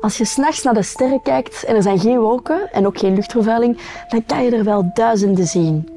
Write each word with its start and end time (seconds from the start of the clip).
Als 0.00 0.18
je 0.18 0.24
s'nachts 0.24 0.62
naar 0.62 0.74
de 0.74 0.82
sterren 0.82 1.22
kijkt 1.22 1.64
en 1.64 1.76
er 1.76 1.82
zijn 1.82 1.98
geen 1.98 2.18
wolken 2.18 2.72
en 2.72 2.86
ook 2.86 2.98
geen 2.98 3.14
luchtvervuiling, 3.14 3.78
dan 4.08 4.24
kan 4.26 4.44
je 4.44 4.56
er 4.56 4.64
wel 4.64 4.90
duizenden 4.94 5.46
zien. 5.46 5.88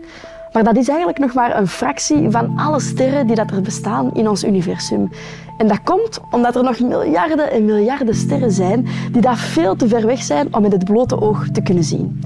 Maar 0.54 0.64
dat 0.64 0.78
is 0.78 0.88
eigenlijk 0.88 1.20
nog 1.20 1.34
maar 1.34 1.58
een 1.58 1.68
fractie 1.68 2.30
van 2.30 2.58
alle 2.58 2.80
sterren 2.80 3.28
die 3.28 3.36
dat 3.36 3.52
er 3.52 3.62
bestaan 3.62 4.14
in 4.14 4.30
ons 4.30 4.44
universum. 4.44 5.10
En 5.58 5.68
dat 5.68 5.84
komt 5.84 6.20
omdat 6.32 6.56
er 6.56 6.64
nog 6.64 6.80
miljarden 6.80 7.52
en 7.52 7.66
miljarden 7.66 8.16
sterren 8.16 8.52
zijn 8.52 8.88
die 9.12 9.22
daar 9.22 9.38
veel 9.38 9.76
te 9.76 9.88
ver 9.88 10.06
weg 10.06 10.24
zijn 10.24 10.56
om 10.56 10.62
met 10.62 10.72
het 10.72 10.84
blote 10.84 11.22
oog 11.22 11.48
te 11.52 11.62
kunnen 11.62 11.84
zien. 11.84 12.22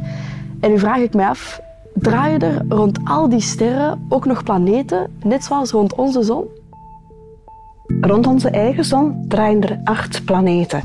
En 0.59 0.71
nu 0.71 0.80
vraag 0.80 1.00
ik 1.00 1.14
me 1.14 1.25
af, 1.25 1.62
draaien 1.94 2.41
er 2.41 2.66
rond 2.70 3.00
al 3.04 3.30
die 3.30 3.41
sterren 3.41 4.05
ook 4.09 4.25
nog 4.25 4.44
planeten, 4.44 5.18
net 5.23 5.44
zoals 5.44 5.71
rond 5.71 5.96
onze 5.96 6.23
zon? 6.23 6.46
Rond 8.02 8.28
onze 8.28 8.50
eigen 8.50 8.86
zon 8.86 9.25
draaien 9.28 9.62
er 9.62 9.80
acht 9.84 10.25
planeten. 10.25 10.82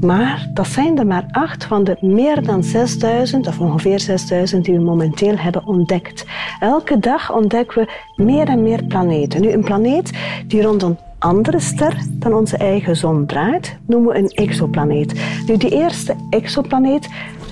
Maar 0.00 0.48
dat 0.54 0.66
zijn 0.66 0.98
er 0.98 1.06
maar 1.06 1.26
acht 1.30 1.64
van 1.64 1.84
de 1.84 1.96
meer 2.00 2.42
dan 2.42 2.64
6000, 2.64 3.46
of 3.46 3.60
ongeveer 3.60 4.00
6000, 4.00 4.64
die 4.64 4.74
we 4.74 4.80
momenteel 4.80 5.36
hebben 5.36 5.66
ontdekt. 5.66 6.24
Elke 6.60 6.98
dag 6.98 7.32
ontdekken 7.32 7.82
we 7.84 8.22
meer 8.22 8.48
en 8.48 8.62
meer 8.62 8.84
planeten. 8.84 9.40
Nu, 9.40 9.52
een 9.52 9.64
planeet 9.64 10.12
die 10.46 10.62
rond 10.62 10.82
een 10.82 10.98
andere 11.18 11.60
ster 11.60 11.96
dan 12.10 12.34
onze 12.34 12.56
eigen 12.56 12.96
zon 12.96 13.26
draait, 13.26 13.76
noemen 13.86 14.12
we 14.12 14.18
een 14.18 14.28
exoplaneet. 14.28 15.20
Nu, 15.46 15.56
die 15.56 15.70
eerste 15.70 16.14
exoplaneet 16.30 17.08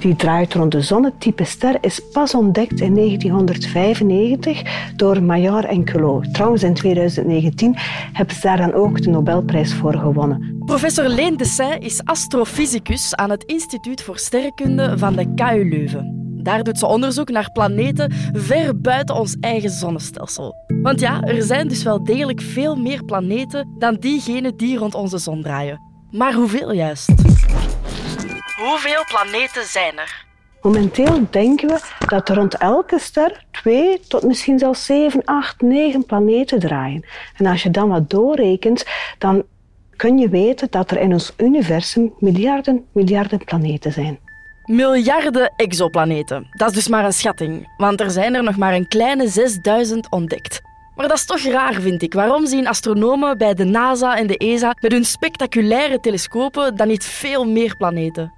die 0.07 0.17
draait 0.17 0.55
rond 0.55 0.73
de 0.73 0.81
zonnetype 0.81 1.45
ster 1.45 1.79
is 1.81 2.01
pas 2.13 2.35
ontdekt 2.35 2.81
in 2.81 2.95
1995 2.95 4.63
door 4.97 5.23
Maillard 5.23 5.69
en 5.69 5.85
Queloz. 5.85 6.27
Trouwens, 6.33 6.63
in 6.63 6.75
2019 6.75 7.75
hebben 8.13 8.35
ze 8.35 8.41
daar 8.41 8.57
dan 8.57 8.73
ook 8.73 9.03
de 9.03 9.11
Nobelprijs 9.11 9.75
voor 9.75 9.95
gewonnen. 9.95 10.57
Professor 10.65 11.09
Leen 11.09 11.37
Dessin 11.37 11.81
is 11.81 12.05
astrofysicus 12.05 13.15
aan 13.15 13.31
het 13.31 13.45
Instituut 13.45 14.03
voor 14.03 14.19
Sterrenkunde 14.19 14.99
van 14.99 15.17
de 15.17 15.35
KU 15.35 15.69
Leuven. 15.69 16.25
Daar 16.43 16.63
doet 16.63 16.79
ze 16.79 16.87
onderzoek 16.87 17.31
naar 17.31 17.53
planeten 17.53 18.13
ver 18.33 18.81
buiten 18.81 19.15
ons 19.15 19.37
eigen 19.41 19.71
zonnestelsel. 19.71 20.55
Want 20.83 21.01
ja, 21.01 21.23
er 21.23 21.43
zijn 21.43 21.69
dus 21.69 21.83
wel 21.83 22.05
degelijk 22.05 22.41
veel 22.41 22.77
meer 22.77 23.05
planeten 23.05 23.75
dan 23.79 23.97
diegenen 24.01 24.57
die 24.57 24.79
rond 24.79 24.95
onze 24.95 25.19
zon 25.19 25.43
draaien. 25.43 25.81
Maar 26.11 26.35
hoeveel 26.35 26.73
juist? 26.73 27.26
Hoeveel 28.57 29.05
planeten 29.09 29.65
zijn 29.65 29.99
er? 29.99 30.25
Momenteel 30.63 31.27
denken 31.31 31.69
we 31.69 31.81
dat 32.07 32.29
er 32.29 32.35
rond 32.35 32.55
elke 32.57 32.99
ster 32.99 33.45
twee 33.51 34.01
tot 34.09 34.23
misschien 34.23 34.59
zelfs 34.59 34.85
zeven, 34.85 35.25
acht, 35.25 35.61
negen 35.61 36.05
planeten 36.07 36.59
draaien. 36.59 37.05
En 37.37 37.47
als 37.47 37.63
je 37.63 37.71
dan 37.71 37.89
wat 37.89 38.11
doorrekent, 38.11 38.85
dan 39.19 39.45
kun 39.97 40.19
je 40.19 40.29
weten 40.29 40.67
dat 40.71 40.91
er 40.91 41.01
in 41.01 41.13
ons 41.13 41.33
universum 41.37 42.15
miljarden, 42.19 42.85
miljarden 42.93 43.45
planeten 43.45 43.93
zijn. 43.93 44.19
Miljarden 44.65 45.53
exoplaneten. 45.57 46.47
Dat 46.51 46.69
is 46.69 46.75
dus 46.75 46.89
maar 46.89 47.05
een 47.05 47.13
schatting, 47.13 47.75
want 47.77 48.01
er 48.01 48.11
zijn 48.11 48.35
er 48.35 48.43
nog 48.43 48.57
maar 48.57 48.75
een 48.75 48.89
kleine 48.89 49.29
6000 49.29 50.11
ontdekt. 50.11 50.61
Maar 50.95 51.09
dat 51.09 51.17
is 51.17 51.27
toch 51.27 51.43
raar, 51.43 51.75
vind 51.75 52.03
ik. 52.03 52.13
Waarom 52.13 52.47
zien 52.47 52.67
astronomen 52.67 53.39
bij 53.39 53.55
de 53.55 53.65
NASA 53.65 54.17
en 54.17 54.27
de 54.27 54.37
ESA 54.37 54.77
met 54.81 54.93
hun 54.93 55.05
spectaculaire 55.05 56.01
telescopen 56.01 56.77
dan 56.77 56.89
niet 56.89 57.05
veel 57.05 57.45
meer 57.45 57.77
planeten? 57.77 58.33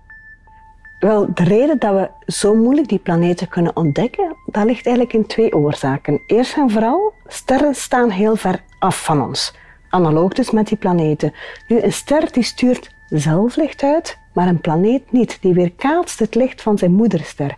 Wel, 0.99 1.29
de 1.35 1.45
reden 1.45 1.79
dat 1.79 1.95
we 1.95 2.33
zo 2.33 2.55
moeilijk 2.55 2.89
die 2.89 2.99
planeten 2.99 3.49
kunnen 3.49 3.77
ontdekken, 3.77 4.37
dat 4.47 4.65
ligt 4.65 4.87
eigenlijk 4.87 5.17
in 5.17 5.27
twee 5.27 5.55
oorzaken. 5.55 6.21
Eerst 6.27 6.57
en 6.57 6.71
vooral, 6.71 7.13
sterren 7.27 7.75
staan 7.75 8.11
heel 8.11 8.37
ver 8.37 8.63
af 8.79 9.05
van 9.05 9.23
ons. 9.23 9.55
Analoog 9.91 10.33
dus 10.33 10.51
met 10.51 10.69
die 10.69 10.77
planeten. 10.77 11.35
Nu, 11.69 11.81
een 11.81 11.93
ster 11.93 12.33
die 12.33 12.43
stuurt 12.43 12.95
zelf 13.09 13.57
licht 13.57 13.83
uit, 13.83 14.19
maar 14.35 14.49
een 14.49 14.61
planeet 14.61 15.13
niet. 15.13 15.39
Die 15.41 15.55
weerkaatst 15.55 16.19
het 16.19 16.35
licht 16.35 16.63
van 16.63 16.79
zijn 16.79 16.93
moederster. 16.93 17.57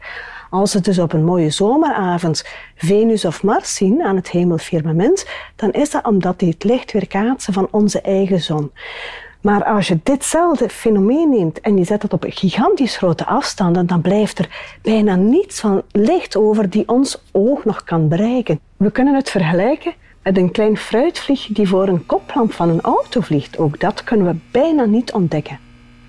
Als 0.51 0.73
we 0.73 0.81
dus 0.81 0.99
op 0.99 1.13
een 1.13 1.25
mooie 1.25 1.51
zomeravond 1.51 2.45
Venus 2.77 3.25
of 3.25 3.43
Mars 3.43 3.75
zien 3.75 4.03
aan 4.03 4.17
het 4.17 4.31
hemelfirmament, 4.31 5.27
dan 5.57 5.73
is 5.73 5.91
dat 5.91 6.05
omdat 6.05 6.39
die 6.39 6.51
het 6.51 6.65
licht 6.65 6.93
weerkaatsen 6.93 7.53
van 7.53 7.69
onze 7.71 8.01
eigen 8.01 8.41
zon. 8.41 8.73
Maar 9.41 9.65
als 9.65 9.89
je 9.89 9.99
ditzelfde 10.03 10.69
fenomeen 10.69 11.31
neemt 11.31 11.61
en 11.61 11.77
je 11.77 11.85
zet 11.85 12.03
het 12.03 12.13
op 12.13 12.25
gigantisch 12.29 12.97
grote 12.97 13.27
afstanden, 13.27 13.87
dan 13.87 14.01
blijft 14.01 14.39
er 14.39 14.79
bijna 14.83 15.15
niets 15.15 15.61
van 15.61 15.83
licht 15.91 16.37
over 16.37 16.71
die 16.71 16.89
ons 16.89 17.23
oog 17.33 17.65
nog 17.65 17.85
kan 17.85 18.09
bereiken. 18.09 18.61
We 18.77 18.91
kunnen 18.91 19.15
het 19.15 19.31
vergelijken 19.31 19.95
met 20.23 20.37
een 20.37 20.51
klein 20.51 20.77
fruitvlieg 20.77 21.47
die 21.47 21.69
voor 21.69 21.89
een 21.89 22.07
koplamp 22.07 22.53
van 22.53 22.69
een 22.69 22.81
auto 22.81 23.21
vliegt. 23.21 23.59
Ook 23.59 23.81
dat 23.81 24.05
kunnen 24.05 24.27
we 24.27 24.37
bijna 24.51 24.85
niet 24.85 25.13
ontdekken. 25.13 25.59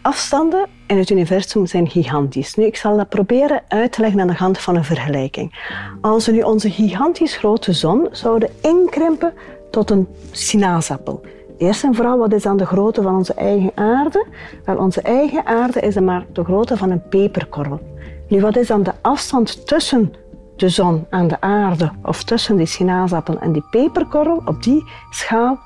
Afstanden 0.02 0.68
in 0.88 0.98
het 0.98 1.09
universum 1.09 1.66
zijn 1.66 1.90
gigantisch. 1.90 2.56
Nu, 2.56 2.66
ik 2.66 2.75
zal 2.75 2.98
dat 2.98 3.09
proberen 3.09 3.63
uit 3.68 3.92
te 3.92 4.02
leggen 4.02 4.19
aan 4.19 4.28
de 4.28 4.34
hand 4.34 4.58
van 4.58 4.75
een 4.75 4.84
vergelijking. 4.84 5.69
Als 6.02 6.25
we 6.25 6.31
nu 6.31 6.42
onze 6.42 6.69
gigantisch 6.72 7.36
grote 7.36 7.74
zon 7.74 8.08
zouden 8.12 8.50
inkrimpen 8.62 9.34
tot 9.72 9.90
een 9.90 10.08
sinaasappel, 10.31 11.22
Eerst 11.62 11.84
en 11.84 11.96
vooral, 11.96 12.18
wat 12.18 12.34
is 12.34 12.44
dan 12.44 12.58
de 12.58 12.66
grootte 12.66 13.02
van 13.02 13.16
onze 13.16 13.34
eigen 13.34 13.72
aarde? 13.76 14.26
Wel, 14.66 14.78
onze 14.78 15.02
eigen 15.02 15.46
aarde 15.46 15.80
is 15.80 16.00
maar 16.00 16.26
de 16.34 16.44
grootte 16.44 16.78
van 16.78 16.92
een 16.92 17.08
peperkorrel. 17.10 17.80
Nu, 18.28 18.42
wat 18.42 18.56
is 18.56 18.68
dan 18.68 18.84
de 18.84 18.94
afstand 19.02 19.68
tussen 19.68 20.14
de 20.56 20.70
zon 20.70 21.06
en 21.10 21.28
de 21.28 21.42
aarde, 21.42 21.92
of 22.04 22.24
tussen 22.24 22.56
die 22.56 22.66
sinaasappel 22.66 23.40
en 23.40 23.52
die 23.52 23.64
peperkorrel? 23.70 24.42
Op 24.46 24.64
die 24.64 24.84
schaal 25.10 25.60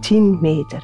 10 0.00 0.38
meter. 0.40 0.82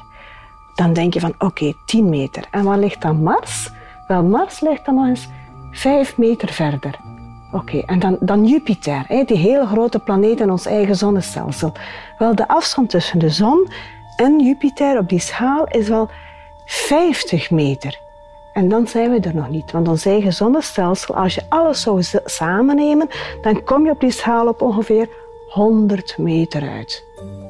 Dan 0.75 0.93
denk 0.93 1.13
je 1.13 1.19
van, 1.19 1.33
oké, 1.37 1.73
10 1.85 2.09
meter. 2.09 2.47
En 2.51 2.63
waar 2.63 2.79
ligt 2.79 3.01
dan 3.01 3.23
Mars? 3.23 3.71
Wel, 4.07 4.23
Mars 4.23 4.59
ligt 4.59 4.85
dan 4.85 4.95
nog 4.95 5.07
eens 5.07 5.27
5 5.71 6.17
meter 6.17 6.49
verder. 6.49 6.99
Oké, 7.51 7.77
en 7.77 7.99
dan, 7.99 8.17
dan 8.19 8.45
Jupiter, 8.45 9.05
die 9.25 9.37
hele 9.37 9.65
grote 9.65 9.99
planeet 9.99 10.39
in 10.39 10.51
ons 10.51 10.65
eigen 10.65 10.95
zonnestelsel. 10.95 11.71
Wel, 12.17 12.35
de 12.35 12.47
afstand 12.47 12.89
tussen 12.89 13.19
de 13.19 13.29
zon 13.29 13.67
en 14.15 14.39
Jupiter 14.39 14.97
op 14.97 15.09
die 15.09 15.19
schaal 15.19 15.67
is 15.67 15.87
wel 15.87 16.09
50 16.65 17.51
meter. 17.51 17.99
En 18.53 18.69
dan 18.69 18.87
zijn 18.87 19.11
we 19.11 19.19
er 19.19 19.35
nog 19.35 19.49
niet, 19.49 19.71
want 19.71 19.87
ons 19.87 20.05
eigen 20.05 20.33
zonnestelsel, 20.33 21.15
als 21.15 21.35
je 21.35 21.41
alles 21.49 21.81
zou 21.81 22.03
samennemen, 22.25 23.07
dan 23.41 23.63
kom 23.63 23.85
je 23.85 23.91
op 23.91 23.99
die 23.99 24.11
schaal 24.11 24.47
op 24.47 24.61
ongeveer 24.61 25.09
100 25.49 26.17
meter 26.17 26.69
uit. 26.69 27.03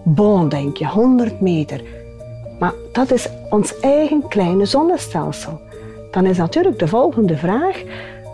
Bon, 0.03 0.50
denk 0.50 0.78
je, 0.78 0.88
100 0.88 1.42
meter. 1.42 1.81
Maar 2.59 2.74
dat 2.92 3.12
is 3.12 3.30
ons 3.50 3.80
eigen 3.80 4.28
kleine 4.28 4.66
zonnestelsel. 4.66 5.59
Dan 6.12 6.26
is 6.26 6.38
natuurlijk 6.38 6.80
de 6.80 6.88
volgende 6.88 7.38
vraag, 7.38 7.84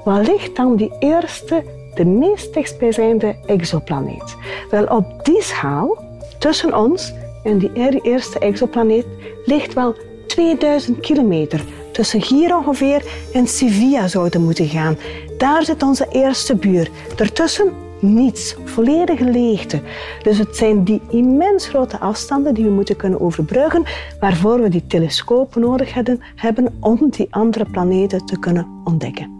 waar 0.03 0.22
ligt 0.22 0.56
dan 0.56 0.75
die 0.75 0.92
eerste, 1.00 1.63
de 1.94 2.06
meest 2.06 2.53
dichtstbijzijnde 2.53 3.36
exoplaneet? 3.46 4.36
Wel, 4.69 4.86
op 4.86 5.25
die 5.25 5.42
schaal, 5.42 5.98
tussen 6.40 6.78
ons 6.78 7.13
en 7.44 7.57
die 7.57 7.72
eerste 8.02 8.40
exoplaneet 8.40 9.06
ligt 9.46 9.74
wel 9.74 9.96
2000 10.28 11.00
kilometer. 11.00 11.63
Tussen 11.91 12.24
hier 12.24 12.57
ongeveer 12.57 13.03
en 13.34 13.47
Sevilla 13.47 14.07
zouden 14.07 14.44
moeten 14.44 14.68
gaan. 14.68 14.97
Daar 15.38 15.63
zit 15.63 15.84
onze 15.84 16.07
eerste 16.12 16.56
buur. 16.56 16.90
Daartussen 17.16 17.74
niets, 18.00 18.56
volledige 18.66 19.24
leegte. 19.24 19.81
Dus 20.24 20.38
het 20.38 20.56
zijn 20.56 20.84
die 20.84 21.01
immens 21.09 21.68
grote 21.68 22.00
afstanden 22.00 22.53
die 22.53 22.63
we 22.63 22.69
moeten 22.69 22.96
kunnen 22.96 23.22
overbruggen, 23.22 23.85
waarvoor 24.19 24.62
we 24.62 24.69
die 24.69 24.88
telescopen 24.88 25.62
nodig 25.62 25.94
hebben 26.35 26.78
om 26.80 27.09
die 27.09 27.28
andere 27.30 27.66
planeten 27.66 28.25
te 28.25 28.40
kunnen 28.40 28.81
ontdekken. 28.84 29.40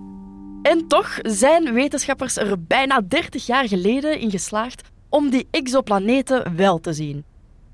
En 0.62 0.88
toch 0.88 1.20
zijn 1.22 1.74
wetenschappers 1.74 2.38
er 2.38 2.64
bijna 2.64 3.02
30 3.08 3.46
jaar 3.46 3.68
geleden 3.68 4.20
in 4.20 4.32
geslaagd 4.32 4.82
om 5.10 5.30
die 5.30 5.48
exoplaneten 5.52 6.56
wel 6.56 6.80
te 6.80 6.94
zien. 6.94 7.24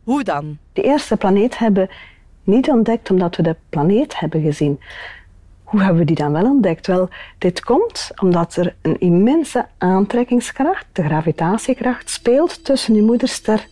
Hoe 0.07 0.23
dan? 0.23 0.57
De 0.73 0.81
eerste 0.81 1.17
planeet 1.17 1.57
hebben 1.57 1.89
niet 2.43 2.69
ontdekt 2.69 3.11
omdat 3.11 3.35
we 3.35 3.43
de 3.43 3.55
planeet 3.69 4.19
hebben 4.19 4.41
gezien. 4.41 4.79
Hoe 5.63 5.79
hebben 5.79 5.99
we 5.99 6.05
die 6.05 6.15
dan 6.15 6.31
wel 6.31 6.43
ontdekt? 6.43 6.87
Wel, 6.87 7.09
dit 7.37 7.63
komt 7.63 8.11
omdat 8.21 8.55
er 8.55 8.75
een 8.81 8.99
immense 8.99 9.65
aantrekkingskracht, 9.77 10.85
de 10.91 11.03
gravitatiekracht, 11.03 12.09
speelt 12.09 12.63
tussen 12.63 12.95
uw 12.95 13.05
moederster 13.05 13.67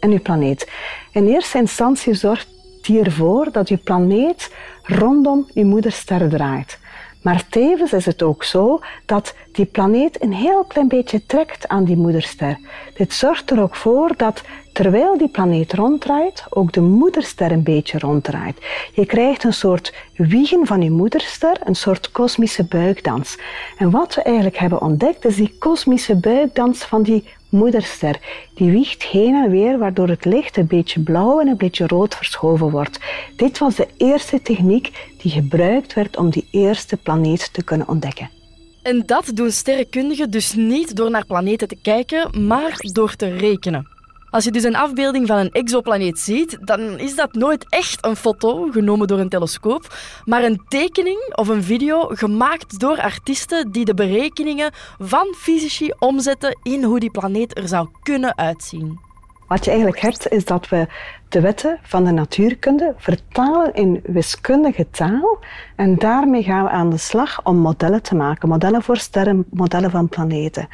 en 0.00 0.10
uw 0.10 0.22
planeet. 0.22 0.70
In 1.12 1.26
eerste 1.26 1.58
instantie 1.58 2.14
zorgt 2.14 2.48
die 2.82 3.02
ervoor 3.02 3.52
dat 3.52 3.68
uw 3.68 3.80
planeet 3.84 4.54
rondom 4.82 5.46
uw 5.54 5.66
moederster 5.66 6.28
draait. 6.28 6.78
Maar 7.22 7.48
tevens 7.48 7.92
is 7.92 8.06
het 8.06 8.22
ook 8.22 8.44
zo 8.44 8.80
dat 9.06 9.34
die 9.58 9.66
planeet 9.66 10.22
een 10.22 10.32
heel 10.32 10.64
klein 10.64 10.88
beetje 10.88 11.26
trekt 11.26 11.68
aan 11.68 11.84
die 11.84 11.96
moederster. 11.96 12.58
Dit 12.94 13.12
zorgt 13.12 13.50
er 13.50 13.62
ook 13.62 13.76
voor 13.76 14.12
dat 14.16 14.42
terwijl 14.72 15.18
die 15.18 15.28
planeet 15.28 15.72
ronddraait, 15.72 16.44
ook 16.50 16.72
de 16.72 16.80
moederster 16.80 17.52
een 17.52 17.62
beetje 17.62 17.98
ronddraait. 17.98 18.56
Je 18.94 19.06
krijgt 19.06 19.44
een 19.44 19.52
soort 19.52 19.94
wiegen 20.16 20.66
van 20.66 20.82
je 20.82 20.90
moederster, 20.90 21.56
een 21.64 21.74
soort 21.74 22.10
kosmische 22.10 22.64
buikdans. 22.64 23.38
En 23.78 23.90
wat 23.90 24.14
we 24.14 24.22
eigenlijk 24.22 24.58
hebben 24.58 24.80
ontdekt, 24.80 25.24
is 25.24 25.36
die 25.36 25.56
kosmische 25.58 26.16
buikdans 26.16 26.84
van 26.84 27.02
die 27.02 27.24
moederster. 27.48 28.18
Die 28.54 28.70
wiegt 28.70 29.02
heen 29.02 29.34
en 29.34 29.50
weer, 29.50 29.78
waardoor 29.78 30.08
het 30.08 30.24
licht 30.24 30.56
een 30.56 30.66
beetje 30.66 31.00
blauw 31.00 31.40
en 31.40 31.48
een 31.48 31.56
beetje 31.56 31.86
rood 31.86 32.14
verschoven 32.14 32.70
wordt. 32.70 33.00
Dit 33.36 33.58
was 33.58 33.74
de 33.74 33.88
eerste 33.96 34.42
techniek 34.42 35.08
die 35.16 35.30
gebruikt 35.30 35.94
werd 35.94 36.16
om 36.16 36.30
die 36.30 36.48
eerste 36.50 36.96
planeet 36.96 37.52
te 37.52 37.64
kunnen 37.64 37.88
ontdekken. 37.88 38.37
En 38.82 39.02
dat 39.06 39.30
doen 39.34 39.50
sterrenkundigen 39.50 40.30
dus 40.30 40.54
niet 40.54 40.96
door 40.96 41.10
naar 41.10 41.26
planeten 41.26 41.68
te 41.68 41.76
kijken, 41.82 42.46
maar 42.46 42.76
door 42.92 43.14
te 43.14 43.36
rekenen. 43.36 43.96
Als 44.30 44.44
je 44.44 44.50
dus 44.50 44.62
een 44.62 44.76
afbeelding 44.76 45.26
van 45.26 45.36
een 45.36 45.52
exoplaneet 45.52 46.18
ziet, 46.18 46.58
dan 46.60 46.80
is 46.98 47.14
dat 47.14 47.32
nooit 47.32 47.66
echt 47.68 48.04
een 48.04 48.16
foto 48.16 48.68
genomen 48.70 49.06
door 49.06 49.18
een 49.18 49.28
telescoop, 49.28 49.94
maar 50.24 50.44
een 50.44 50.62
tekening 50.68 51.32
of 51.34 51.48
een 51.48 51.62
video 51.62 52.08
gemaakt 52.08 52.80
door 52.80 53.00
artiesten 53.00 53.70
die 53.70 53.84
de 53.84 53.94
berekeningen 53.94 54.72
van 54.98 55.34
fysici 55.36 55.92
omzetten 55.98 56.58
in 56.62 56.82
hoe 56.82 57.00
die 57.00 57.10
planeet 57.10 57.58
er 57.58 57.68
zou 57.68 57.88
kunnen 58.02 58.36
uitzien. 58.36 59.07
Wat 59.48 59.64
je 59.64 59.70
eigenlijk 59.70 60.00
hebt, 60.00 60.28
is 60.28 60.44
dat 60.44 60.68
we 60.68 60.86
de 61.28 61.40
wetten 61.40 61.78
van 61.82 62.04
de 62.04 62.10
natuurkunde 62.10 62.94
vertalen 62.96 63.74
in 63.74 64.00
wiskundige 64.04 64.90
taal. 64.90 65.38
En 65.76 65.94
daarmee 65.96 66.42
gaan 66.42 66.64
we 66.64 66.70
aan 66.70 66.90
de 66.90 66.96
slag 66.96 67.44
om 67.44 67.56
modellen 67.56 68.02
te 68.02 68.14
maken. 68.14 68.48
Modellen 68.48 68.82
voor 68.82 68.96
sterren, 68.96 69.44
modellen 69.50 69.90
van 69.90 70.08
planeten. 70.08 70.68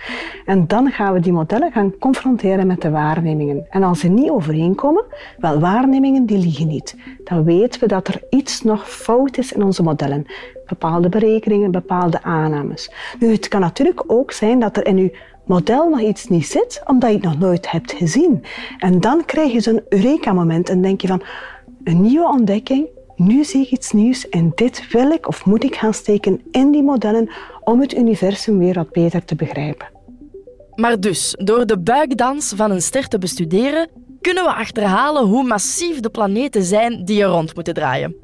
En 0.44 0.66
dan 0.66 0.90
gaan 0.90 1.12
we 1.12 1.20
die 1.20 1.32
modellen 1.32 1.72
gaan 1.72 1.98
confronteren 1.98 2.66
met 2.66 2.80
de 2.80 2.90
waarnemingen. 2.90 3.66
En 3.70 3.82
als 3.82 4.00
ze 4.00 4.08
niet 4.08 4.30
overeenkomen, 4.30 5.04
wel, 5.38 5.60
waarnemingen 5.60 6.26
die 6.26 6.38
liegen 6.38 6.66
niet. 6.66 6.96
Dan 7.24 7.44
weten 7.44 7.80
we 7.80 7.86
dat 7.86 8.08
er 8.08 8.22
iets 8.30 8.62
nog 8.62 8.90
fout 8.90 9.38
is 9.38 9.52
in 9.52 9.62
onze 9.62 9.82
modellen. 9.82 10.26
Bepaalde 10.66 11.08
berekeningen, 11.08 11.70
bepaalde 11.70 12.22
aannames. 12.22 12.92
Nu, 13.18 13.32
het 13.32 13.48
kan 13.48 13.60
natuurlijk 13.60 14.04
ook 14.06 14.32
zijn 14.32 14.58
dat 14.58 14.76
er 14.76 14.86
in 14.86 14.96
uw 14.96 15.10
model 15.46 15.88
nog 15.88 16.00
iets 16.00 16.28
niet 16.28 16.46
zit, 16.46 16.82
omdat 16.86 17.10
je 17.10 17.16
het 17.16 17.24
nog 17.24 17.38
nooit 17.38 17.70
hebt 17.70 17.92
gezien. 17.92 18.44
En 18.78 19.00
dan 19.00 19.24
krijg 19.24 19.52
je 19.52 19.60
zo'n 19.60 19.82
eureka-moment 19.88 20.68
en 20.68 20.82
denk 20.82 21.00
je 21.00 21.06
van, 21.06 21.22
een 21.84 22.00
nieuwe 22.00 22.28
ontdekking, 22.28 22.88
nu 23.16 23.44
zie 23.44 23.62
ik 23.62 23.70
iets 23.70 23.92
nieuws 23.92 24.28
en 24.28 24.52
dit 24.54 24.88
wil 24.90 25.10
ik 25.10 25.28
of 25.28 25.44
moet 25.44 25.64
ik 25.64 25.74
gaan 25.74 25.94
steken 25.94 26.40
in 26.50 26.70
die 26.70 26.82
modellen 26.82 27.30
om 27.60 27.80
het 27.80 27.94
universum 27.94 28.58
weer 28.58 28.74
wat 28.74 28.90
beter 28.90 29.24
te 29.24 29.34
begrijpen. 29.34 29.86
Maar 30.74 31.00
dus, 31.00 31.34
door 31.38 31.66
de 31.66 31.78
buikdans 31.78 32.52
van 32.56 32.70
een 32.70 32.82
ster 32.82 33.08
te 33.08 33.18
bestuderen, 33.18 33.88
kunnen 34.20 34.44
we 34.44 34.54
achterhalen 34.54 35.24
hoe 35.24 35.44
massief 35.44 36.00
de 36.00 36.10
planeten 36.10 36.62
zijn 36.62 37.04
die 37.04 37.22
er 37.22 37.28
rond 37.28 37.54
moeten 37.54 37.74
draaien. 37.74 38.16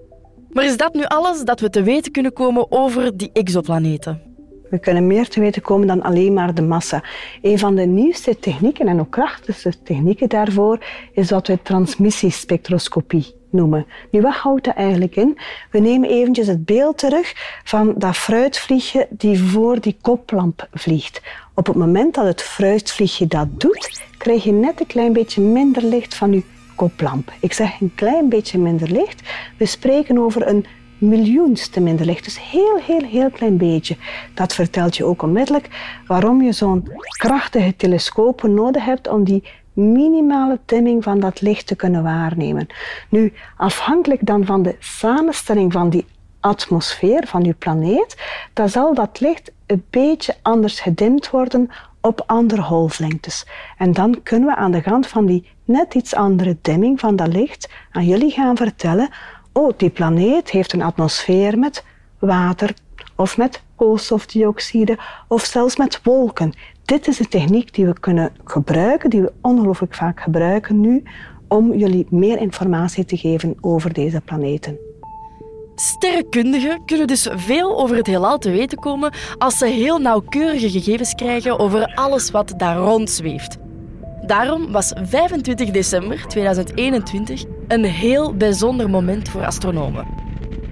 Maar 0.52 0.64
is 0.64 0.76
dat 0.76 0.94
nu 0.94 1.05
alles 1.05 1.43
dat 1.43 1.61
we 1.61 1.70
te 1.70 1.82
weten 1.82 2.12
kunnen 2.12 2.32
komen 2.32 2.72
over 2.72 3.17
die 3.17 3.31
exoplaneten? 3.32 4.30
We 4.70 4.78
kunnen 4.78 5.06
meer 5.06 5.28
te 5.28 5.40
weten 5.40 5.62
komen 5.62 5.87
dan 5.87 6.02
alleen 6.02 6.32
maar 6.32 6.55
de 6.55 6.62
massa. 6.62 7.05
Een 7.43 7.58
van 7.58 7.75
de 7.75 7.87
nieuwste 7.87 8.38
technieken 8.38 8.88
en 8.88 9.00
ook 9.00 9.11
krachtigste 9.11 9.82
technieken 9.82 10.28
daarvoor 10.28 10.78
is 11.12 11.31
wat 11.31 11.46
we 11.46 11.62
transmissiespectroscopie 11.62 13.34
noemen. 13.50 13.87
Nu, 14.11 14.20
wat 14.20 14.34
houdt 14.34 14.64
dat 14.64 14.75
eigenlijk 14.75 15.17
in? 15.17 15.38
We 15.70 15.78
nemen 15.78 16.08
eventjes 16.08 16.46
het 16.46 16.64
beeld 16.64 16.99
terug 16.99 17.61
van 17.64 17.94
dat 17.96 18.17
fruitvliegje 18.17 19.06
die 19.11 19.43
voor 19.43 19.81
die 19.81 19.96
koplamp 20.00 20.69
vliegt. 20.72 21.22
Op 21.55 21.67
het 21.67 21.76
moment 21.76 22.14
dat 22.14 22.25
het 22.25 22.43
fruitvliegje 22.43 23.26
dat 23.26 23.61
doet, 23.61 24.02
krijg 24.19 24.44
je 24.44 24.52
net 24.52 24.81
een 24.81 24.87
klein 24.87 25.12
beetje 25.12 25.40
minder 25.40 25.84
licht 25.84 26.14
van 26.14 26.32
je 26.32 26.43
koplamp. 26.75 27.32
Ik 27.40 27.52
zeg 27.52 27.81
een 27.81 27.93
klein 27.94 28.28
beetje 28.28 28.58
minder 28.58 28.90
licht. 28.90 29.22
We 29.56 29.67
spreken 29.67 30.19
over 30.19 30.49
een 30.49 30.67
miljoenste 31.00 31.81
minder 31.81 32.06
licht. 32.06 32.25
Dus 32.25 32.50
heel, 32.50 32.76
heel, 32.87 33.02
heel 33.02 33.31
klein 33.31 33.56
beetje. 33.56 33.97
Dat 34.35 34.55
vertelt 34.55 34.97
je 34.97 35.05
ook 35.05 35.23
onmiddellijk 35.23 35.69
waarom 36.06 36.43
je 36.43 36.52
zo'n 36.52 36.88
krachtige 37.19 37.76
telescopen 37.76 38.55
nodig 38.55 38.85
hebt 38.85 39.08
om 39.08 39.25
die 39.25 39.44
minimale 39.73 40.58
dimming 40.64 41.02
van 41.02 41.20
dat 41.20 41.41
licht 41.41 41.67
te 41.67 41.76
kunnen 41.76 42.02
waarnemen. 42.02 42.67
Nu, 43.08 43.32
afhankelijk 43.56 44.26
dan 44.26 44.44
van 44.44 44.62
de 44.62 44.76
samenstelling 44.79 45.73
van 45.73 45.91
die 45.91 46.06
atmosfeer 46.41 47.26
van 47.26 47.44
je 47.44 47.55
planeet, 47.55 48.17
dan 48.53 48.69
zal 48.69 48.94
dat 48.94 49.20
licht 49.20 49.53
een 49.67 49.85
beetje 49.91 50.35
anders 50.43 50.81
gedimd 50.81 51.31
worden 51.31 51.70
op 52.00 52.23
andere 52.26 52.62
golflengtes. 52.62 53.46
En 53.79 53.93
dan 53.93 54.23
kunnen 54.23 54.49
we 54.49 54.56
aan 54.56 54.70
de 54.70 54.82
hand 54.85 55.06
van 55.06 55.26
die 55.26 55.49
net 55.64 55.94
iets 55.94 56.14
andere 56.14 56.56
dimming 56.62 57.00
van 57.00 57.17
dat 57.17 57.32
licht 57.32 57.70
aan 57.93 58.06
jullie 58.06 58.31
gaan 58.31 58.56
vertellen 58.56 59.08
oh, 59.52 59.73
die 59.76 59.91
planeet 59.91 60.50
heeft 60.50 60.73
een 60.73 60.82
atmosfeer 60.82 61.58
met 61.58 61.85
water 62.19 62.75
of 63.17 63.37
met 63.37 63.62
koolstofdioxide 63.76 64.99
of 65.29 65.44
zelfs 65.44 65.76
met 65.76 66.00
wolken. 66.02 66.52
Dit 66.85 67.08
is 67.08 67.17
de 67.17 67.29
techniek 67.29 67.75
die 67.75 67.87
we 67.87 68.00
kunnen 68.00 68.32
gebruiken, 68.44 69.11
die 69.11 69.20
we 69.20 69.32
ongelooflijk 69.41 69.94
vaak 69.94 70.20
gebruiken 70.20 70.81
nu, 70.81 71.02
om 71.49 71.75
jullie 71.75 72.06
meer 72.11 72.38
informatie 72.38 73.05
te 73.05 73.17
geven 73.17 73.56
over 73.61 73.93
deze 73.93 74.20
planeten. 74.20 74.79
Sterrenkundigen 75.75 76.85
kunnen 76.85 77.06
dus 77.06 77.29
veel 77.32 77.79
over 77.79 77.96
het 77.96 78.06
heelal 78.06 78.38
te 78.38 78.50
weten 78.50 78.79
komen 78.79 79.12
als 79.38 79.58
ze 79.58 79.67
heel 79.67 79.99
nauwkeurige 79.99 80.70
gegevens 80.70 81.14
krijgen 81.14 81.58
over 81.58 81.94
alles 81.94 82.31
wat 82.31 82.55
daar 82.56 82.76
rond 82.76 83.11
zweeft. 83.11 83.58
Daarom 84.31 84.73
was 84.73 84.93
25 85.03 85.71
december 85.71 86.27
2021 86.27 87.44
een 87.69 87.85
heel 87.85 88.35
bijzonder 88.35 88.91
moment 88.91 89.29
voor 89.29 89.44
astronomen. 89.44 90.06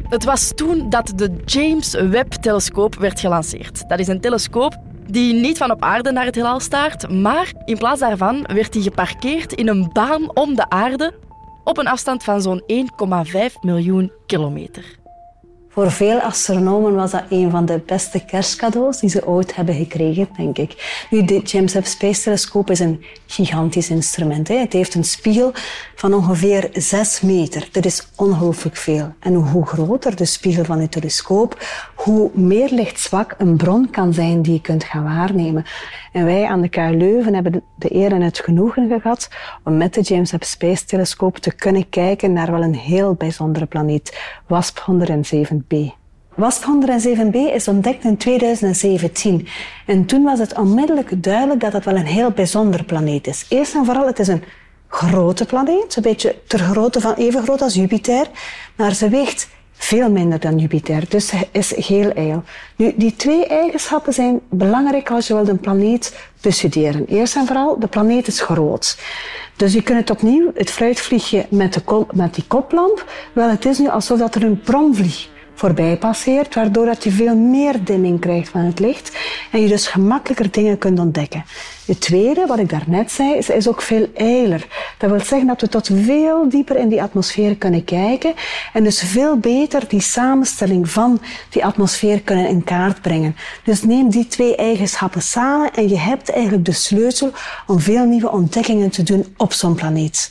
Het 0.09 0.25
was 0.25 0.53
toen 0.55 0.89
dat 0.89 1.13
de 1.15 1.43
James 1.45 1.95
Webb-telescoop 1.95 2.95
werd 2.95 3.21
gelanceerd. 3.21 3.89
Dat 3.89 3.99
is 3.99 4.09
een 4.09 4.21
telescoop 4.21 4.77
die 5.07 5.35
niet 5.35 5.59
van 5.59 5.71
op 5.71 5.83
aarde 5.83 6.13
naar 6.13 6.25
het 6.25 6.35
heelal 6.35 6.61
staart, 6.61 7.11
maar 7.11 7.53
in 7.65 7.79
plaats 7.79 8.01
daarvan 8.01 8.47
werd 8.53 8.75
hij 8.75 8.83
geparkeerd 8.83 9.53
in 9.53 9.69
een 9.69 9.91
baan 9.93 10.37
om 10.37 10.55
de 10.55 10.71
aarde 10.71 11.15
op 11.65 11.79
een 11.79 11.89
afstand 11.89 12.25
van 12.25 12.43
zo'n 12.43 12.63
1,5 12.63 13.61
miljoen 13.61 14.13
kilometer. 14.27 14.98
Voor 15.71 15.91
veel 15.91 16.19
astronomen 16.19 16.95
was 16.95 17.11
dat 17.11 17.25
een 17.31 17.51
van 17.51 17.67
de 17.67 17.81
beste 17.87 18.25
kerstcadeaus 18.25 18.99
die 18.99 19.11
ze 19.11 19.27
ooit 19.27 19.57
hebben 19.57 19.75
gekregen, 19.75 20.29
denk 20.37 20.59
ik. 20.59 21.07
Nu, 21.11 21.25
de 21.25 21.39
James 21.39 21.73
Webb 21.73 21.87
Space 21.87 22.23
Telescope 22.23 22.73
is 22.73 22.81
een 22.81 23.05
gigantisch 23.27 23.91
instrument. 23.91 24.49
Hè. 24.49 24.55
Het 24.55 24.73
heeft 24.73 24.95
een 24.95 25.05
spiegel 25.05 25.53
van 25.95 26.15
ongeveer 26.15 26.69
6 26.73 27.21
meter. 27.21 27.69
Dat 27.73 27.85
is 27.85 28.09
ongelooflijk 28.17 28.77
veel. 28.77 29.15
En 29.21 29.35
hoe 29.35 29.67
groter 29.67 30.17
de 30.17 30.25
spiegel 30.25 30.65
van 30.65 30.79
het 30.79 30.93
telescoop, 30.93 31.67
hoe 31.95 32.31
meer 32.35 32.69
lichtzwak 32.71 33.35
een 33.39 33.57
bron 33.57 33.91
kan 33.91 34.13
zijn 34.13 34.43
die 34.43 34.53
je 34.53 34.61
kunt 34.61 34.85
gaan 34.85 35.05
waarnemen. 35.05 35.65
En 36.13 36.25
wij 36.25 36.47
aan 36.47 36.61
de 36.61 36.69
KU 36.69 36.97
Leuven 36.97 37.35
hebben 37.35 37.63
de 37.75 37.95
eer 37.95 38.13
en 38.13 38.23
het 38.23 38.39
genoegen 38.39 39.01
gehad 39.01 39.29
om 39.65 39.77
met 39.77 39.95
de 39.95 40.01
James 40.01 40.31
Webb 40.31 40.45
Space 40.45 40.85
Telescope 40.85 41.41
te 41.41 41.55
kunnen 41.55 41.89
kijken 41.89 42.33
naar 42.33 42.51
wel 42.51 42.63
een 42.63 42.75
heel 42.75 43.15
bijzondere 43.15 43.67
planeet, 43.67 44.19
WASP 44.47 44.79
107b. 45.75 45.97
WASP 46.35 46.65
107b 46.65 47.55
is 47.55 47.69
ontdekt 47.69 48.05
in 48.05 48.17
2017. 48.17 49.49
En 49.87 50.05
toen 50.05 50.23
was 50.23 50.39
het 50.39 50.59
onmiddellijk 50.59 51.23
duidelijk 51.23 51.61
dat 51.61 51.73
het 51.73 51.85
wel 51.85 51.97
een 51.97 52.07
heel 52.07 52.31
bijzondere 52.31 52.85
planeet 52.85 53.27
is. 53.27 53.47
Eerst 53.49 53.75
en 53.75 53.85
vooral, 53.85 54.07
het 54.07 54.19
is 54.19 54.29
een 54.29 54.43
grote 54.89 55.45
planeet, 55.45 55.97
een 55.97 56.03
beetje 56.03 56.37
ter 56.47 56.59
grootte 56.59 57.01
van 57.01 57.15
even 57.15 57.43
groot 57.43 57.63
als 57.63 57.75
Jupiter, 57.75 58.27
maar 58.77 58.95
ze 58.95 59.09
weegt 59.09 59.49
veel 59.73 60.11
minder 60.11 60.41
dan 60.41 60.59
Jupiter, 60.59 61.05
dus 61.09 61.33
is 61.53 61.87
heel 61.87 62.11
ijl. 62.11 62.43
Nu, 62.77 62.93
die 62.97 63.17
twee 63.17 63.47
eigenschappen 63.47 64.13
zijn 64.13 64.41
belangrijk 64.51 65.11
als 65.11 65.27
je 65.27 65.35
wilt 65.35 65.49
een 65.49 65.61
planeet 65.61 66.31
bestuderen. 66.41 67.07
Eerst 67.07 67.37
en 67.37 67.47
vooral, 67.47 67.79
de 67.79 67.87
planeet 67.87 68.27
is 68.27 68.41
groot. 68.41 68.99
Dus 69.57 69.73
je 69.73 69.83
kunt 69.83 69.99
het 69.99 70.11
opnieuw, 70.11 70.51
het 70.55 70.71
fruitvliegje 70.71 71.47
met, 71.51 71.73
de 71.73 72.07
met 72.13 72.35
die 72.35 72.45
koplamp, 72.47 73.11
wel, 73.33 73.49
het 73.49 73.65
is 73.65 73.79
nu 73.79 73.89
alsof 73.89 74.19
dat 74.19 74.35
er 74.35 74.43
een 74.43 74.61
promvlieg 74.61 75.29
voorbij 75.59 75.97
passeert, 75.97 76.55
waardoor 76.55 76.87
dat 76.87 77.05
je 77.05 77.11
veel 77.11 77.37
meer 77.37 77.85
dimming 77.85 78.21
krijgt 78.21 78.49
van 78.49 78.61
het 78.61 78.79
licht 78.79 79.17
en 79.53 79.61
je 79.61 79.69
dus 79.69 79.87
gemakkelijker 79.87 80.51
dingen 80.51 80.79
kunt 80.79 80.99
ontdekken. 80.99 81.45
Het 81.87 82.01
tweede, 82.01 82.47
wat 82.47 82.59
ik 82.59 82.69
daarnet 82.69 83.11
zei, 83.11 83.35
is, 83.37 83.49
is 83.49 83.69
ook 83.69 83.83
veel 83.83 84.09
eiler. 84.15 84.67
Dat 84.99 85.11
wil 85.11 85.21
zeggen 85.21 85.47
dat 85.47 85.61
we 85.61 85.69
tot 85.69 85.91
veel 85.93 86.49
dieper 86.49 86.77
in 86.77 86.89
die 86.89 87.03
atmosfeer 87.03 87.57
kunnen 87.57 87.85
kijken 87.85 88.35
en 88.73 88.85
dus 88.85 89.03
veel 89.03 89.39
beter 89.39 89.89
die 89.89 90.01
samenstelling 90.01 90.91
van 90.91 91.21
die 91.51 91.65
atmosfeer 91.65 92.21
kunnen 92.21 92.49
in 92.49 92.65
kaart 92.65 93.03
brengen. 93.03 93.37
Dus 93.65 93.83
neem 93.83 94.11
die 94.11 94.27
twee 94.27 94.57
eigenschappen 94.57 95.23
samen 95.23 95.73
en 95.75 95.89
je 95.89 95.99
hebt 95.99 96.31
eigenlijk 96.31 96.65
de 96.65 96.73
sleutel 96.73 97.31
om 97.67 97.81
veel 97.81 98.05
nieuwe 98.05 98.31
ontdekkingen 98.31 98.91
te 98.91 99.03
doen 99.03 99.27
op 99.37 99.53
zo'n 99.53 99.75
planeet. 99.75 100.31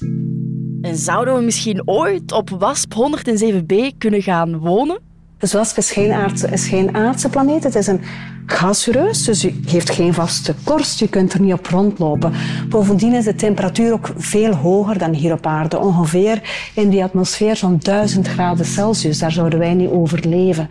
En 0.81 0.95
zouden 0.95 1.35
we 1.35 1.41
misschien 1.41 1.81
ooit 1.85 2.31
op 2.31 2.49
WASP 2.49 2.93
107b 2.93 3.97
kunnen 3.97 4.21
gaan 4.21 4.57
wonen? 4.57 5.06
Dus 5.37 5.53
WASP 5.53 5.77
is 5.77 5.91
geen, 5.91 6.11
aardse, 6.11 6.47
is 6.47 6.67
geen 6.67 6.95
aardse 6.95 7.29
planeet. 7.29 7.63
Het 7.63 7.75
is 7.75 7.87
een 7.87 8.01
gasereus, 8.51 9.23
dus 9.23 9.41
je 9.41 9.59
heeft 9.65 9.89
geen 9.89 10.13
vaste 10.13 10.55
korst, 10.63 10.99
je 10.99 11.07
kunt 11.07 11.33
er 11.33 11.41
niet 11.41 11.53
op 11.53 11.67
rondlopen. 11.67 12.33
Bovendien 12.69 13.13
is 13.13 13.23
de 13.23 13.35
temperatuur 13.35 13.93
ook 13.93 14.09
veel 14.17 14.53
hoger 14.53 14.97
dan 14.97 15.13
hier 15.13 15.33
op 15.33 15.45
aarde. 15.45 15.79
Ongeveer 15.79 16.41
in 16.73 16.89
die 16.89 17.03
atmosfeer 17.03 17.55
zo'n 17.55 17.77
1000 17.81 18.27
graden 18.27 18.65
Celsius. 18.65 19.19
Daar 19.19 19.31
zouden 19.31 19.59
wij 19.59 19.73
niet 19.73 19.89
overleven. 19.89 20.69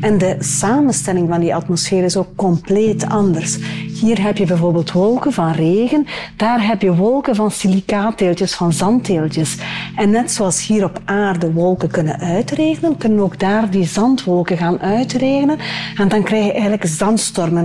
En 0.00 0.18
de 0.18 0.36
samenstelling 0.38 1.28
van 1.28 1.40
die 1.40 1.54
atmosfeer 1.54 2.04
is 2.04 2.16
ook 2.16 2.34
compleet 2.36 3.08
anders. 3.08 3.58
Hier 4.00 4.22
heb 4.22 4.36
je 4.36 4.46
bijvoorbeeld 4.46 4.92
wolken 4.92 5.32
van 5.32 5.52
regen. 5.52 6.06
Daar 6.36 6.66
heb 6.66 6.82
je 6.82 6.94
wolken 6.94 7.34
van 7.34 7.50
silicaatdeeltjes, 7.50 8.54
van 8.54 8.72
zanddeeltjes. 8.72 9.56
En 9.96 10.10
net 10.10 10.32
zoals 10.32 10.66
hier 10.66 10.84
op 10.84 11.00
aarde 11.04 11.52
wolken 11.52 11.90
kunnen 11.90 12.18
uitregenen, 12.18 12.96
kunnen 12.96 13.20
ook 13.20 13.38
daar 13.38 13.70
die 13.70 13.86
zandwolken 13.86 14.56
gaan 14.56 14.80
uitregenen. 14.80 15.58
En 15.96 16.08
dan 16.08 16.22
krijg 16.22 16.44
je 16.44 16.52
eigenlijk 16.52 16.86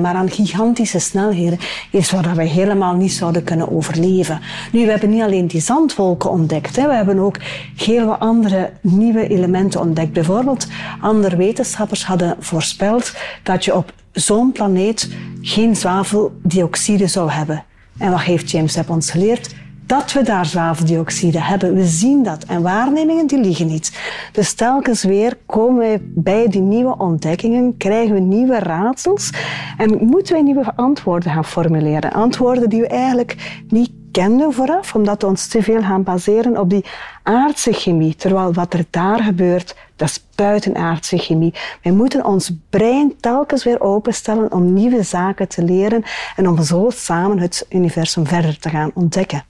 maar 0.01 0.15
aan 0.15 0.29
gigantische 0.29 0.99
snelheden. 0.99 1.59
Iets 1.91 2.11
waar 2.11 2.35
we 2.35 2.43
helemaal 2.43 2.95
niet 2.95 3.11
zouden 3.11 3.43
kunnen 3.43 3.71
overleven. 3.71 4.39
Nu, 4.71 4.85
we 4.85 4.91
hebben 4.91 5.09
niet 5.09 5.21
alleen 5.21 5.47
die 5.47 5.61
zandwolken 5.61 6.29
ontdekt. 6.29 6.75
Hè. 6.75 6.87
We 6.87 6.93
hebben 6.93 7.19
ook 7.19 7.37
heel 7.75 8.05
wat 8.05 8.19
andere 8.19 8.71
nieuwe 8.81 9.27
elementen 9.27 9.79
ontdekt. 9.79 10.13
Bijvoorbeeld, 10.13 10.67
andere 11.01 11.35
wetenschappers 11.35 12.05
hadden 12.05 12.35
voorspeld 12.39 13.13
dat 13.43 13.65
je 13.65 13.75
op 13.75 13.93
zo'n 14.11 14.51
planeet 14.51 15.09
geen 15.41 15.75
zwaveldioxide 15.75 17.07
zou 17.07 17.31
hebben. 17.31 17.63
En 17.97 18.11
wat 18.11 18.21
heeft 18.21 18.51
James 18.51 18.75
Webb 18.75 18.89
ons 18.89 19.11
geleerd? 19.11 19.55
Dat 19.85 20.11
we 20.11 20.21
daar 20.21 20.45
zwaveldioxide 20.45 21.41
hebben. 21.41 21.73
We 21.73 21.85
zien 21.85 22.23
dat. 22.23 22.43
En 22.43 22.61
waarnemingen 22.61 23.27
die 23.27 23.39
liegen 23.39 23.67
niet. 23.67 23.99
Dus 24.31 24.53
telkens 24.53 25.03
weer 25.03 25.37
komen 25.45 25.77
wij 25.77 25.99
bij 26.01 26.47
die 26.47 26.61
nieuwe 26.61 26.97
ontdekkingen, 26.97 27.77
krijgen 27.77 28.13
we 28.13 28.19
nieuwe 28.19 28.59
raadsels 28.59 29.29
en 29.77 30.05
moeten 30.05 30.33
wij 30.33 30.43
nieuwe 30.43 30.75
antwoorden 30.75 31.31
gaan 31.31 31.45
formuleren. 31.45 32.11
Antwoorden 32.11 32.69
die 32.69 32.81
we 32.81 32.87
eigenlijk 32.87 33.61
niet 33.67 33.91
kenden 34.11 34.53
vooraf, 34.53 34.95
omdat 34.95 35.21
we 35.21 35.27
ons 35.27 35.47
te 35.47 35.63
veel 35.63 35.81
gaan 35.81 36.03
baseren 36.03 36.59
op 36.59 36.69
die 36.69 36.85
aardse 37.23 37.73
chemie. 37.73 38.15
Terwijl 38.15 38.53
wat 38.53 38.73
er 38.73 38.85
daar 38.89 39.23
gebeurt, 39.23 39.75
dat 40.01 40.09
is 40.09 40.25
buitenaardse 40.35 41.17
chemie. 41.17 41.53
Wij 41.81 41.91
moeten 41.91 42.25
ons 42.25 42.51
brein 42.69 43.13
telkens 43.19 43.63
weer 43.63 43.81
openstellen 43.81 44.51
om 44.51 44.73
nieuwe 44.73 45.03
zaken 45.03 45.47
te 45.47 45.63
leren 45.63 46.03
en 46.35 46.47
om 46.47 46.63
zo 46.63 46.89
samen 46.89 47.39
het 47.39 47.65
universum 47.69 48.27
verder 48.27 48.59
te 48.59 48.69
gaan 48.69 48.91
ontdekken. 48.93 49.43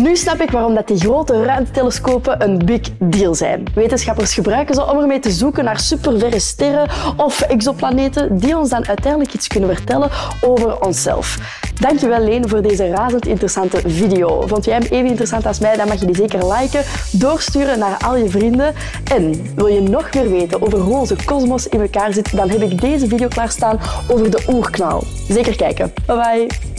Nu 0.00 0.16
snap 0.16 0.40
ik 0.40 0.50
waarom 0.50 0.74
dat 0.74 0.86
die 0.86 0.96
grote 0.96 1.44
ruimtetelescopen 1.44 2.42
een 2.42 2.58
big 2.64 2.80
deal 2.98 3.34
zijn. 3.34 3.64
Wetenschappers 3.74 4.34
gebruiken 4.34 4.74
ze 4.74 4.90
om 4.90 4.98
ermee 4.98 5.18
te 5.18 5.30
zoeken 5.30 5.64
naar 5.64 5.80
superverre 5.80 6.38
sterren 6.38 6.88
of 7.16 7.40
exoplaneten 7.40 8.38
die 8.38 8.56
ons 8.56 8.70
dan 8.70 8.86
uiteindelijk 8.86 9.34
iets 9.34 9.46
kunnen 9.46 9.76
vertellen 9.76 10.10
over 10.40 10.80
onszelf. 10.80 11.38
Dankjewel 11.80 12.20
Leen 12.20 12.48
voor 12.48 12.62
deze 12.62 12.90
razend 12.90 13.26
interessante 13.26 13.80
video. 13.86 14.46
Vond 14.46 14.64
jij 14.64 14.74
hem 14.74 14.82
even 14.82 15.06
interessant 15.06 15.46
als 15.46 15.58
mij, 15.58 15.76
dan 15.76 15.88
mag 15.88 16.00
je 16.00 16.06
die 16.06 16.16
zeker 16.16 16.52
liken, 16.52 16.84
doorsturen 17.10 17.78
naar 17.78 17.96
al 18.04 18.16
je 18.16 18.28
vrienden. 18.28 18.74
En 19.14 19.52
wil 19.54 19.66
je 19.66 19.80
nog 19.80 20.14
meer 20.14 20.30
weten 20.30 20.62
over 20.62 20.78
hoe 20.78 20.96
onze 20.96 21.16
kosmos 21.24 21.66
in 21.66 21.80
elkaar 21.80 22.12
zit, 22.12 22.36
dan 22.36 22.50
heb 22.50 22.62
ik 22.62 22.80
deze 22.80 23.08
video 23.08 23.28
klaarstaan 23.28 23.80
over 24.08 24.30
de 24.30 24.44
oerknal. 24.48 25.04
Zeker 25.28 25.56
kijken. 25.56 25.92
Bye 26.06 26.16
bye. 26.16 26.71